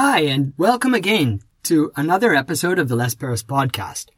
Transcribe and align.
Hi, 0.00 0.20
and 0.20 0.52
welcome 0.56 0.94
again 0.94 1.40
to 1.64 1.90
another 1.96 2.32
episode 2.32 2.78
of 2.78 2.86
the 2.86 2.94
Les 2.94 3.16
Paris 3.16 3.42
podcast. 3.42 4.10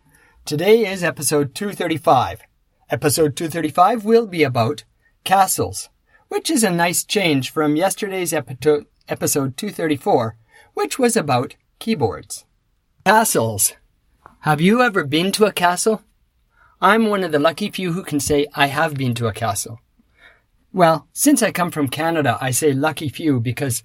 Today 0.44 0.86
is 0.86 1.02
episode 1.02 1.54
235. 1.54 2.42
Episode 2.90 3.34
235 3.34 4.04
will 4.04 4.26
be 4.26 4.42
about 4.42 4.84
castles, 5.24 5.88
which 6.28 6.50
is 6.50 6.62
a 6.62 6.70
nice 6.70 7.02
change 7.02 7.50
from 7.50 7.76
yesterday's 7.76 8.34
episode, 8.34 8.88
episode 9.08 9.56
234, 9.56 10.36
which 10.74 10.98
was 10.98 11.16
about 11.16 11.56
keyboards. 11.78 12.44
Castles. 13.06 13.72
Have 14.40 14.60
you 14.60 14.82
ever 14.82 15.04
been 15.04 15.32
to 15.32 15.46
a 15.46 15.50
castle? 15.50 16.02
I'm 16.82 17.06
one 17.06 17.24
of 17.24 17.32
the 17.32 17.38
lucky 17.38 17.70
few 17.70 17.94
who 17.94 18.02
can 18.02 18.20
say 18.20 18.46
I 18.54 18.66
have 18.66 18.96
been 18.96 19.14
to 19.14 19.28
a 19.28 19.32
castle. 19.32 19.80
Well, 20.74 21.08
since 21.14 21.42
I 21.42 21.52
come 21.52 21.70
from 21.70 21.88
Canada, 21.88 22.36
I 22.38 22.50
say 22.50 22.74
lucky 22.74 23.08
few 23.08 23.40
because 23.40 23.82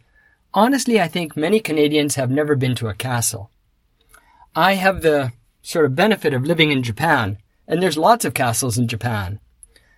honestly, 0.56 1.00
I 1.00 1.08
think 1.08 1.38
many 1.38 1.60
Canadians 1.60 2.16
have 2.16 2.32
never 2.32 2.56
been 2.56 2.74
to 2.76 2.88
a 2.88 2.96
castle. 2.96 3.52
I 4.56 4.76
have 4.76 5.02
the 5.02 5.34
sort 5.62 5.86
of 5.86 5.96
benefit 5.96 6.34
of 6.34 6.46
living 6.46 6.72
in 6.72 6.82
Japan, 6.82 7.38
and 7.68 7.84
there's 7.84 7.98
lots 7.98 8.26
of 8.26 8.34
castles 8.34 8.78
in 8.78 8.88
Japan. 8.88 9.40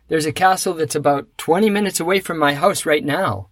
There's 0.08 0.26
a 0.26 0.32
castle 0.32 0.74
that's 0.74 0.96
about 0.96 1.28
20 1.38 1.70
minutes 1.70 2.00
away 2.00 2.20
from 2.20 2.40
my 2.40 2.56
house 2.56 2.86
right 2.86 3.06
now, 3.06 3.50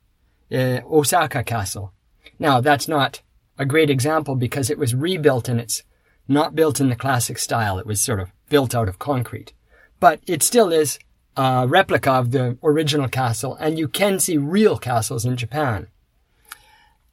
uh, 0.51 0.79
Osaka 0.89 1.43
Castle. 1.43 1.93
Now, 2.39 2.59
that's 2.59 2.87
not 2.87 3.21
a 3.57 3.65
great 3.65 3.89
example 3.89 4.35
because 4.35 4.69
it 4.69 4.77
was 4.77 4.95
rebuilt 4.95 5.47
and 5.47 5.59
it's 5.59 5.83
not 6.27 6.55
built 6.55 6.79
in 6.79 6.89
the 6.89 6.95
classic 6.95 7.37
style. 7.37 7.77
It 7.77 7.85
was 7.85 8.01
sort 8.01 8.19
of 8.19 8.31
built 8.49 8.73
out 8.73 8.89
of 8.89 8.99
concrete. 8.99 9.53
But 9.99 10.21
it 10.25 10.41
still 10.41 10.71
is 10.71 10.97
a 11.37 11.67
replica 11.67 12.11
of 12.11 12.31
the 12.31 12.57
original 12.63 13.09
castle, 13.09 13.55
and 13.55 13.77
you 13.77 13.87
can 13.87 14.19
see 14.19 14.37
real 14.37 14.77
castles 14.77 15.25
in 15.25 15.37
Japan. 15.37 15.87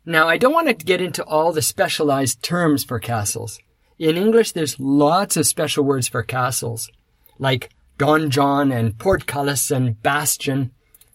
Now, 0.04 0.28
I 0.28 0.36
don't 0.36 0.52
want 0.52 0.66
to 0.66 0.74
get 0.74 1.00
into 1.00 1.24
all 1.24 1.52
the 1.52 1.62
specialized 1.62 2.42
terms 2.42 2.82
for 2.82 2.98
castles. 2.98 3.60
In 3.98 4.16
English, 4.16 4.50
there's 4.50 4.80
lots 4.80 5.36
of 5.36 5.46
special 5.46 5.84
words 5.84 6.08
for 6.08 6.24
castles, 6.24 6.90
like 7.38 7.70
donjon 7.98 8.74
and 8.74 8.98
portcullis 8.98 9.70
and 9.70 10.02
bastion, 10.02 10.72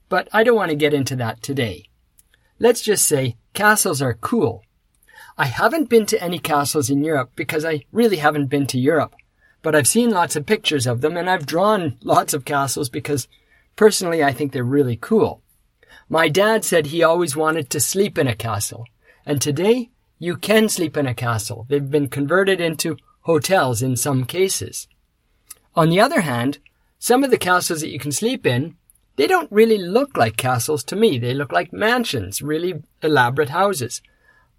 but 0.07 0.29
I 0.31 0.43
don't 0.43 0.55
want 0.55 0.69
to 0.69 0.77
get 0.77 0.93
into 0.93 1.17
that 1.17 1.41
today. 1.41 1.83
Let's 2.59 2.81
just 2.81 3.05
say 3.05 3.35
castles 3.53 4.01
are 4.01 4.13
cool. 4.13 4.63
I 5.37 5.45
haven't 5.47 5.89
been 5.89 6.05
to 6.07 6.23
any 6.23 6.39
castles 6.39 6.89
in 6.89 7.03
Europe 7.03 7.31
because 7.35 7.65
I 7.65 7.83
really 7.91 8.17
haven't 8.17 8.47
been 8.47 8.67
to 8.67 8.79
Europe, 8.79 9.15
but 9.61 9.75
I've 9.75 9.87
seen 9.87 10.11
lots 10.11 10.37
of 10.37 10.45
pictures 10.45 10.87
of 10.87 11.01
them 11.01 11.17
and 11.17 11.29
I've 11.29 11.45
drawn 11.45 11.97
lots 12.03 12.33
of 12.33 12.45
castles 12.45 12.89
because 12.89 13.27
personally 13.75 14.23
I 14.23 14.31
think 14.31 14.53
they're 14.53 14.63
really 14.63 14.95
cool. 14.95 15.41
My 16.09 16.29
dad 16.29 16.63
said 16.63 16.87
he 16.87 17.03
always 17.03 17.35
wanted 17.35 17.69
to 17.69 17.79
sleep 17.79 18.17
in 18.17 18.27
a 18.27 18.35
castle, 18.35 18.85
and 19.25 19.41
today 19.41 19.89
you 20.19 20.37
can 20.37 20.69
sleep 20.69 20.95
in 20.95 21.05
a 21.05 21.13
castle. 21.13 21.65
They've 21.69 21.91
been 21.91 22.07
converted 22.07 22.61
into 22.61 22.97
hotels 23.21 23.81
in 23.81 23.97
some 23.97 24.23
cases. 24.23 24.87
On 25.75 25.89
the 25.89 25.99
other 25.99 26.21
hand, 26.21 26.59
some 26.97 27.23
of 27.23 27.29
the 27.29 27.37
castles 27.37 27.81
that 27.81 27.91
you 27.91 27.99
can 27.99 28.11
sleep 28.11 28.45
in, 28.45 28.77
they 29.17 29.27
don't 29.27 29.51
really 29.51 29.77
look 29.77 30.15
like 30.15 30.37
castles 30.37 30.83
to 30.85 30.95
me. 30.95 31.19
They 31.19 31.33
look 31.33 31.51
like 31.51 31.73
mansions, 31.73 32.41
really 32.41 32.81
elaborate 33.03 33.49
houses. 33.49 34.01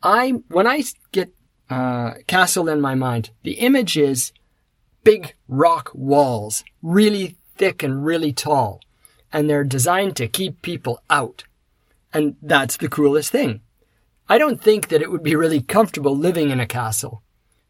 I, 0.02 0.30
when 0.48 0.66
I 0.66 0.84
get 1.12 1.32
uh, 1.70 2.14
castle 2.26 2.68
in 2.68 2.80
my 2.80 2.94
mind, 2.94 3.30
the 3.42 3.54
image 3.54 3.96
is 3.96 4.32
big 5.02 5.34
rock 5.48 5.90
walls, 5.94 6.62
really 6.82 7.36
thick 7.56 7.82
and 7.82 8.04
really 8.04 8.32
tall, 8.32 8.80
and 9.32 9.48
they're 9.48 9.64
designed 9.64 10.16
to 10.16 10.28
keep 10.28 10.62
people 10.62 11.02
out. 11.10 11.44
And 12.12 12.36
that's 12.42 12.76
the 12.76 12.88
coolest 12.88 13.30
thing. 13.30 13.60
I 14.28 14.38
don't 14.38 14.62
think 14.62 14.88
that 14.88 15.02
it 15.02 15.10
would 15.10 15.22
be 15.22 15.36
really 15.36 15.62
comfortable 15.62 16.16
living 16.16 16.50
in 16.50 16.60
a 16.60 16.66
castle. 16.66 17.22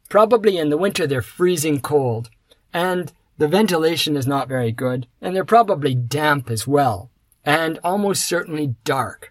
Probably 0.08 0.58
in 0.58 0.70
the 0.70 0.78
winter 0.78 1.06
they're 1.06 1.22
freezing 1.22 1.80
cold, 1.80 2.30
and 2.72 3.12
the 3.36 3.48
ventilation 3.48 4.16
is 4.16 4.26
not 4.26 4.48
very 4.48 4.72
good, 4.72 5.06
and 5.20 5.34
they're 5.34 5.44
probably 5.44 5.94
damp 5.94 6.50
as 6.50 6.66
well, 6.66 7.10
and 7.44 7.78
almost 7.84 8.24
certainly 8.24 8.74
dark. 8.84 9.30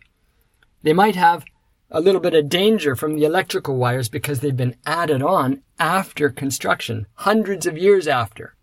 They 0.83 0.93
might 0.93 1.15
have 1.15 1.43
a 1.89 2.01
little 2.01 2.21
bit 2.21 2.33
of 2.33 2.49
danger 2.49 2.95
from 2.95 3.15
the 3.15 3.25
electrical 3.25 3.77
wires 3.77 4.09
because 4.09 4.39
they've 4.39 4.55
been 4.55 4.75
added 4.85 5.21
on 5.21 5.61
after 5.79 6.29
construction, 6.29 7.07
hundreds 7.15 7.65
of 7.65 7.77
years 7.77 8.07
after. 8.07 8.55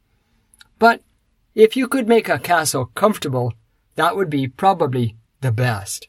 But 0.79 1.03
if 1.55 1.77
you 1.77 1.89
could 1.89 2.09
make 2.09 2.29
a 2.29 2.39
castle 2.39 2.91
comfortable, 2.95 3.55
that 3.97 4.17
would 4.17 4.31
be 4.31 4.49
probably 4.49 5.17
the 5.41 5.53
best. 5.53 6.09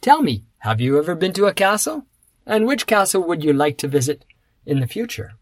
Tell 0.00 0.22
me, 0.22 0.44
have 0.58 0.80
you 0.80 0.98
ever 0.98 1.14
been 1.14 1.32
to 1.34 1.46
a 1.46 1.54
castle? 1.54 2.06
And 2.46 2.66
which 2.66 2.86
castle 2.86 3.26
would 3.26 3.42
you 3.42 3.52
like 3.52 3.78
to 3.78 3.88
visit 3.88 4.24
in 4.66 4.80
the 4.80 4.86
future? 4.86 5.32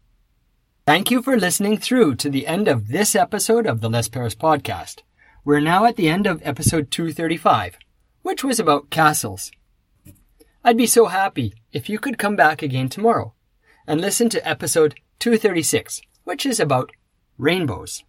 Thank 0.85 1.11
you 1.11 1.21
for 1.21 1.37
listening 1.37 1.77
through 1.77 2.15
to 2.15 2.29
the 2.29 2.47
end 2.47 2.67
of 2.67 2.89
this 2.89 3.15
episode 3.15 3.65
of 3.65 3.81
the 3.81 3.89
Les 3.89 4.07
Paris 4.07 4.35
podcast. 4.35 5.01
We're 5.45 5.59
now 5.59 5.85
at 5.85 5.97
the 5.97 6.09
end 6.09 6.27
of 6.27 6.41
episode 6.43 6.91
235, 6.91 7.77
which 8.21 8.43
was 8.43 8.59
about 8.59 8.89
castles. 8.89 9.51
I'd 10.63 10.77
be 10.77 10.87
so 10.87 11.07
happy 11.07 11.53
if 11.73 11.89
you 11.89 11.99
could 11.99 12.17
come 12.17 12.37
back 12.37 12.61
again 12.61 12.87
tomorrow 12.87 13.33
and 13.85 13.99
listen 13.99 14.29
to 14.29 14.47
episode 14.47 14.95
236, 15.19 16.01
which 16.23 16.45
is 16.45 16.59
about 16.59 16.91
rainbows. 17.37 18.03